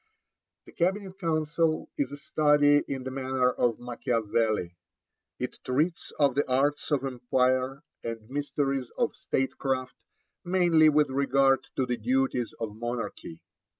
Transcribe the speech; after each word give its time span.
The 0.65 0.71
Cabinet 0.71 1.19
Council 1.19 1.91
is 1.95 2.11
a 2.11 2.17
study 2.17 2.77
in 2.87 3.03
the 3.03 3.11
manner 3.11 3.51
of 3.51 3.77
Macchiavelli. 3.77 4.73
It 5.37 5.59
treats 5.63 6.11
of 6.17 6.33
the 6.33 6.43
arts 6.51 6.89
of 6.89 7.05
empire 7.05 7.83
and 8.03 8.27
mysteries 8.27 8.89
of 8.97 9.15
State 9.15 9.59
craft, 9.59 9.93
mainly 10.43 10.89
with 10.89 11.11
regard 11.11 11.67
to 11.75 11.85
the 11.85 11.97
duties 11.97 12.51
of 12.59 12.75
monarchy. 12.75 13.43